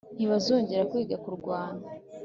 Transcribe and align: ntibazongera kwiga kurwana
ntibazongera 0.15 0.87
kwiga 0.91 1.15
kurwana 1.23 1.85